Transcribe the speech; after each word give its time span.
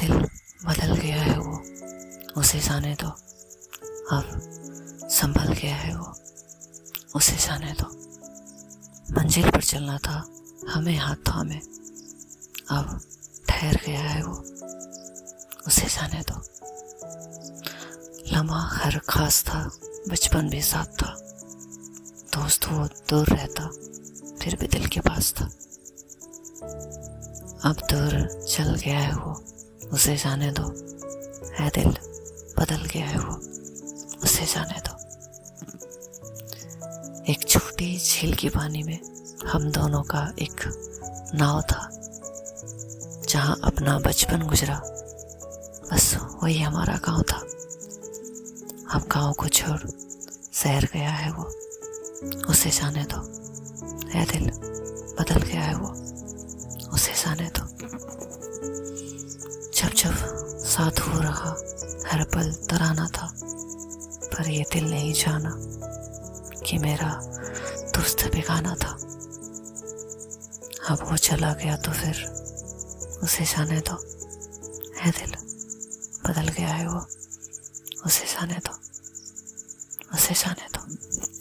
दिल 0.00 0.12
बदल 0.66 0.94
गया 0.96 1.22
है 1.22 1.38
वो। 1.38 1.56
उसे 2.40 2.60
जाने 2.60 2.94
दो 2.94 3.08
अब 4.16 4.40
संभल 5.10 5.52
गया 5.52 5.76
है 5.76 5.96
वो। 5.96 6.14
उसे 7.16 7.36
जाने 7.46 7.72
दो 7.72 7.88
मंजिल 9.14 9.50
पर 9.50 9.62
चलना 9.62 9.98
था, 9.98 10.16
हमें 10.68 10.96
हाथ 10.98 11.16
थामे 11.16 11.56
अब 12.70 13.00
ठहर 13.48 13.80
गया 13.86 14.00
है 14.00 14.22
वो। 14.24 14.34
उसे 15.66 15.86
जाने 15.86 16.22
दो 16.30 16.40
लम्हा 18.32 18.60
हर 18.72 18.98
खास 18.98 19.42
था, 19.42 19.70
बचपन 20.08 20.48
भी 20.48 20.62
साथ 20.62 20.86
था। 20.86 21.16
दोस्त 22.34 22.66
वो 22.68 22.86
दूर 23.10 23.26
रहता, 23.28 23.68
फिर 24.36 24.56
भी 24.56 24.66
दिल 24.66 24.86
के 24.86 25.00
पास 25.00 25.32
था। 25.32 25.44
अब 27.64 27.76
दूर 27.92 28.44
चल 28.44 28.74
गया 28.74 28.98
है 28.98 29.14
वो। 29.14 29.42
उसे 29.92 30.16
जाने 30.16 30.50
दो। 30.50 30.62
है 31.54 31.68
दिल 31.68 31.88
बदल 32.58 32.84
गया 32.84 33.06
है 33.06 33.18
वो। 33.18 33.34
उसे 34.24 34.46
जाने 34.46 34.80
दो। 34.80 34.94
एक 37.32 37.48
छोटी 37.48 37.98
झील 37.98 38.34
के 38.34 38.48
पानी 38.48 38.82
में 38.82 38.98
हम 39.46 39.70
दोनों 39.70 40.02
का 40.02 40.32
एक 40.38 40.54
नाव 41.34 41.62
था, 41.62 41.90
जहाँ 43.28 43.60
अपना 43.64 43.98
बचपन 43.98 44.42
गुजरा। 44.42 44.82
बस 45.92 46.18
वही 46.42 46.58
हमारा 46.58 46.96
गाँव 46.96 47.22
था। 47.22 47.38
अब 48.90 49.04
गाँव 49.12 49.32
को 49.32 49.48
छोड़ 49.48 49.90
शहर 50.54 50.84
गया 50.92 51.10
है 51.10 51.32
वो। 51.32 51.42
उसे 52.48 52.70
जाने 52.70 53.04
दो। 53.04 53.18
है 54.08 54.24
दिल 54.24 54.50
बदल 55.18 55.42
गया 55.42 55.62
है 55.62 55.74
वो। 55.76 55.88
उसे 56.90 57.12
जाने 57.12 57.50
दो। 57.58 57.63
जब 60.04 60.14
साथ 60.64 61.00
हो 61.00 61.20
रहा, 61.20 61.50
हर 62.10 62.24
पल 62.24 62.52
तराना 62.52 63.08
था, 63.08 63.34
पर 64.26 64.48
ये 64.48 64.64
दिल 64.72 64.90
नहीं 64.90 65.12
जाना 65.12 65.56
कि 66.60 66.78
मेरा 66.78 67.20
दोस्त 67.94 68.32
बेगाना 68.32 68.74
था। 68.74 68.90
अब 70.88 71.10
वो 71.10 71.16
चला 71.16 71.54
गया 71.54 71.76
तो 71.76 71.92
फिर 71.92 72.24
उसे 73.22 73.44
जाने 73.44 73.80
दो। 73.80 73.94
है 75.00 75.10
दिल? 75.10 75.30
बदल 76.28 76.48
गया 76.48 76.68
है 76.68 76.88
वो। 76.88 77.06
उसे 78.06 78.24
जाने 78.26 78.54
दो। 78.54 78.76
उसे 80.14 80.34
जाने 80.34 80.68
दो। 80.74 81.33